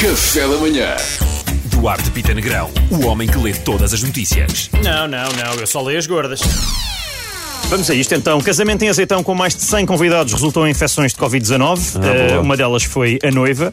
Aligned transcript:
Café 0.00 0.48
da 0.48 0.56
manhã. 0.56 0.96
Duarte 1.66 2.10
Pita 2.12 2.32
Negrão, 2.32 2.70
o 2.90 3.04
homem 3.04 3.28
que 3.28 3.36
lê 3.36 3.52
todas 3.52 3.92
as 3.92 4.02
notícias. 4.02 4.70
Não, 4.82 5.06
não, 5.06 5.28
não, 5.32 5.54
eu 5.60 5.66
só 5.66 5.82
leio 5.82 5.98
as 5.98 6.06
gordas. 6.06 6.40
Vamos 7.68 7.90
a 7.90 7.94
isto 7.94 8.14
então. 8.14 8.40
Casamento 8.40 8.82
em 8.82 8.88
azeitão 8.88 9.22
com 9.22 9.34
mais 9.34 9.54
de 9.54 9.60
100 9.60 9.84
convidados 9.84 10.32
resultou 10.32 10.66
em 10.66 10.70
infecções 10.70 11.12
de 11.12 11.18
Covid-19. 11.18 12.02
Eh, 12.02 12.38
uma 12.38 12.56
delas 12.56 12.82
foi 12.82 13.18
a 13.22 13.30
noiva. 13.30 13.70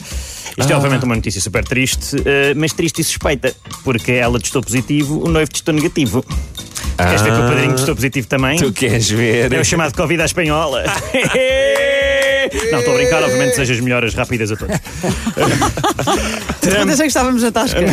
Isto 0.58 0.70
é 0.70 0.76
obviamente 0.76 1.06
uma 1.06 1.16
notícia 1.16 1.40
super 1.40 1.64
triste, 1.64 2.18
eh, 2.26 2.54
mas 2.58 2.74
triste 2.74 3.00
e 3.00 3.06
suspeita, 3.06 3.56
porque 3.86 4.12
ela 4.12 4.38
testou 4.38 4.62
positivo, 4.62 5.24
o 5.26 5.30
noivo 5.30 5.50
testou 5.50 5.74
negativo. 5.74 6.26
Queres 6.98 7.22
ver 7.22 7.32
que 7.32 7.40
o 7.40 7.44
padrinho 7.44 7.72
testou 7.72 7.96
positivo 7.96 8.28
também? 8.28 8.58
Tu 8.60 8.74
queres 8.74 9.10
ver? 9.10 9.54
É 9.54 9.62
o 9.62 9.64
chamado 9.64 9.96
Covid 9.96 10.22
à 10.22 10.26
espanhola. 10.26 10.84
Não, 12.72 12.80
estou 12.80 12.94
a 12.94 12.98
brincar, 12.98 13.24
obviamente 13.24 13.52
desejo 13.52 13.74
as 13.74 13.80
melhoras 13.80 14.14
rápidas 14.14 14.52
a 14.52 14.56
todos. 14.56 14.76
Mas 16.86 16.90
achei 16.90 16.98
que 16.98 17.08
estávamos 17.08 17.44
a 17.44 17.52
tasca. 17.52 17.80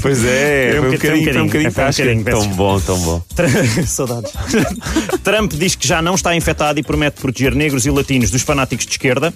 Pois 0.00 0.22
é, 0.24 0.72
Foi 0.72 0.80
um 0.80 0.82
foi 0.82 0.88
um 0.88 0.92
bocadinho, 0.92 1.32
foi 1.32 1.42
um 1.42 1.46
bocadinho 1.46 1.72
foi 1.72 1.84
um 1.84 1.88
bocadinho, 1.88 2.24
Tão 2.24 2.48
bom, 2.48 2.80
tão 2.80 2.98
bom. 3.00 3.22
Saudades. 3.86 4.32
Trump 5.22 5.52
diz 5.54 5.74
que 5.74 5.86
já 5.86 6.02
não 6.02 6.14
está 6.14 6.34
infectado 6.36 6.78
e 6.78 6.82
promete 6.82 7.20
proteger 7.20 7.54
negros 7.54 7.86
e 7.86 7.90
latinos 7.90 8.30
dos 8.30 8.42
fanáticos 8.42 8.84
de 8.86 8.92
esquerda. 8.92 9.32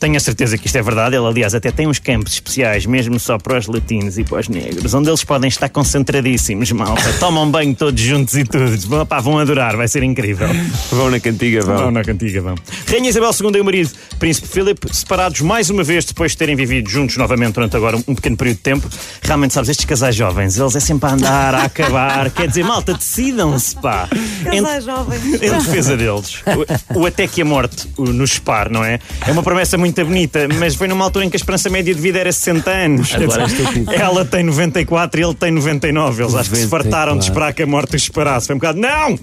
Tenho 0.00 0.16
a 0.16 0.20
certeza 0.20 0.56
que 0.56 0.66
isto 0.66 0.76
é 0.76 0.82
verdade. 0.82 1.16
Ele, 1.16 1.26
aliás, 1.26 1.54
até 1.54 1.70
tem 1.70 1.86
uns 1.86 1.98
campos 1.98 2.32
especiais, 2.32 2.86
mesmo 2.86 3.20
só 3.20 3.36
para 3.38 3.58
os 3.58 3.66
latinos 3.66 4.16
e 4.18 4.24
para 4.24 4.40
os 4.40 4.48
negros, 4.48 4.94
onde 4.94 5.08
eles 5.10 5.22
podem 5.22 5.48
estar 5.48 5.68
concentradíssimos, 5.68 6.72
malta. 6.72 7.12
Tomam 7.20 7.50
banho 7.50 7.74
todos 7.74 8.00
juntos 8.00 8.34
e 8.36 8.44
todos. 8.44 8.84
Vão, 8.84 9.04
pá, 9.04 9.20
vão 9.20 9.38
adorar, 9.38 9.76
vai 9.76 9.86
ser 9.88 10.02
incrível. 10.02 10.48
Vão 10.90 11.10
na 11.10 11.20
cantiga, 11.20 11.60
Vão 11.60 11.76
vão. 11.76 11.90
na 11.90 12.02
cantiga, 12.04 12.40
vão. 12.40 12.54
Rainha 12.88 13.10
Isabel 13.10 13.30
II 13.38 13.50
e 13.56 13.60
o 13.60 13.64
marido, 13.64 13.90
Príncipe 14.18 14.48
Philip, 14.48 14.94
separados 14.94 15.40
mais 15.40 15.70
uma 15.70 15.82
vez 15.82 16.04
depois 16.04 16.32
de 16.32 16.38
terem 16.38 16.56
vivido 16.56 16.88
juntos 16.88 17.16
novamente 17.16 17.54
durante 17.54 17.76
agora 17.76 17.96
um, 17.96 18.14
pequeno 18.14 18.36
período 18.36 18.56
de 18.56 18.62
tempo. 18.62 18.88
Realmente, 19.22 19.54
sabes, 19.54 19.70
estes 19.70 19.84
casais 19.84 20.14
jovens, 20.14 20.58
eles 20.58 20.74
é 20.74 20.80
sempre 20.80 21.08
a 21.08 21.12
andar, 21.12 21.54
a 21.54 21.64
acabar. 21.64 22.30
Quer 22.30 22.48
dizer, 22.48 22.64
malta, 22.64 22.94
decidam-se, 22.94 23.76
pá. 23.76 24.08
Casais 24.44 24.84
jovens. 24.84 25.24
Em 25.24 25.50
defesa 25.50 25.96
deles. 25.96 26.42
O, 26.94 27.00
o 27.00 27.06
até 27.06 27.26
que 27.26 27.42
a 27.42 27.44
morte 27.44 27.88
o, 27.96 28.04
nos 28.04 28.32
separe, 28.32 28.72
não 28.72 28.84
é? 28.84 28.98
É 29.26 29.32
uma 29.32 29.42
promessa 29.42 29.76
muito 29.76 30.02
bonita, 30.04 30.48
mas 30.58 30.74
foi 30.74 30.88
numa 30.88 31.04
altura 31.04 31.24
em 31.24 31.30
que 31.30 31.36
a 31.36 31.38
esperança 31.38 31.68
média 31.68 31.94
de 31.94 32.00
vida 32.00 32.18
era 32.18 32.32
60 32.32 32.70
anos. 32.70 33.14
Agora 33.14 33.44
é 33.44 34.00
ela 34.00 34.24
tem 34.24 34.42
94 34.44 35.20
e 35.20 35.24
ele 35.24 35.34
tem 35.34 35.50
99. 35.50 36.22
Eles 36.22 36.34
acho 36.34 36.50
que 36.50 36.56
se 36.56 36.64
94. 36.64 36.90
fartaram 36.90 37.18
de 37.18 37.24
esperar 37.24 37.52
que 37.52 37.62
a 37.62 37.66
morte 37.66 37.96
os 37.96 38.04
separasse. 38.04 38.46
Foi 38.46 38.56
um 38.56 38.58
bocado, 38.58 38.78
não! 38.78 39.18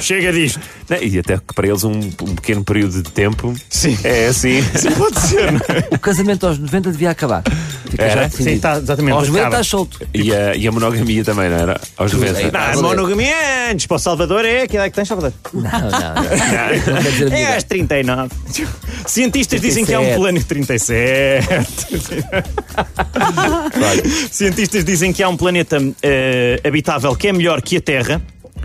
Chega 0.00 0.32
disto. 0.32 0.60
Não, 0.88 0.96
E 0.98 1.18
até 1.18 1.36
que 1.36 1.54
para 1.54 1.68
eles 1.68 1.84
um, 1.84 1.92
um 1.92 2.34
pequeno 2.34 2.64
período 2.64 3.02
de 3.02 3.10
tempo 3.10 3.54
Sim. 3.68 3.96
é 4.04 4.26
assim. 4.26 4.62
Pode 4.98 5.20
ser, 5.20 5.52
não 5.52 5.60
é? 5.68 5.88
O 5.94 5.98
casamento 5.98 6.46
aos 6.46 6.58
90 6.58 6.92
devia 6.92 7.10
acabar. 7.10 7.42
Fica 7.90 8.02
Era? 8.04 8.22
já 8.22 8.30
Sim, 8.30 8.36
decidido. 8.38 8.60
tá, 8.62 8.78
exatamente. 8.78 9.12
Aos 9.14 9.28
90 9.28 9.38
acaba. 9.40 9.54
estás 9.56 9.66
solto. 9.68 10.00
E 10.14 10.34
a, 10.34 10.54
e 10.56 10.66
a 10.66 10.72
monogamia 10.72 11.24
também, 11.24 11.48
não 11.50 11.56
era? 11.56 11.80
Aos 11.96 12.12
90. 12.12 12.40
é, 12.40 12.50
Não, 12.50 12.60
a 12.60 12.76
monogamia 12.82 13.34
antes. 13.70 13.86
Para 13.86 13.96
o 13.96 13.98
Salvador 13.98 14.44
é. 14.44 14.66
Que 14.66 14.76
idade 14.76 14.90
que 14.90 14.96
tens, 14.96 15.08
Salvador? 15.08 15.32
Não, 15.52 15.62
não, 15.62 15.70
não. 15.70 15.82
Não 17.22 17.30
minha 17.30 17.38
É 17.38 17.44
às 17.56 17.62
idade. 17.62 17.64
39. 17.66 18.30
Cientistas 19.06 19.60
dizem 19.60 19.84
que 19.84 19.92
há 19.94 20.00
um 20.00 20.04
37. 20.04 20.16
planeta. 20.16 20.46
37. 20.46 21.46
Cientistas 24.30 24.84
dizem 24.84 25.12
que 25.12 25.22
há 25.22 25.28
um 25.28 25.36
planeta 25.36 25.78
eh, 26.02 26.60
habitável 26.64 27.14
que 27.14 27.28
é 27.28 27.32
melhor 27.32 27.60
que 27.62 27.76
a 27.76 27.80
Terra. 27.80 28.20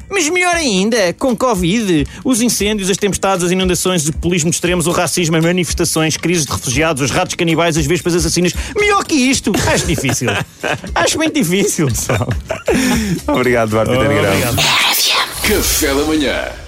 Mas 0.09 0.29
melhor 0.29 0.55
ainda, 0.55 1.13
com 1.13 1.35
Covid, 1.35 2.05
os 2.23 2.41
incêndios, 2.41 2.89
as 2.89 2.97
tempestades, 2.97 3.45
as 3.45 3.51
inundações, 3.51 4.07
o 4.07 4.13
populismo 4.13 4.49
de 4.49 4.55
extremos, 4.55 4.87
o 4.87 4.91
racismo, 4.91 5.35
as 5.35 5.43
manifestações, 5.43 6.17
crises 6.17 6.45
de 6.45 6.51
refugiados, 6.51 7.01
os 7.03 7.11
ratos 7.11 7.35
canibais, 7.35 7.77
as 7.77 7.85
vespas 7.85 8.15
assassinas. 8.15 8.53
Melhor 8.75 9.03
que 9.05 9.15
isto! 9.15 9.51
Acho 9.71 9.85
difícil. 9.85 10.29
Acho 10.95 11.17
muito 11.17 11.33
difícil, 11.33 11.87
pessoal. 11.87 12.27
Obrigado, 13.27 13.69
Duarte 13.69 13.91
Negrão. 13.91 14.31
Obrigado. 14.31 14.57
Café 15.43 15.93
da 15.93 16.03
manhã. 16.03 16.66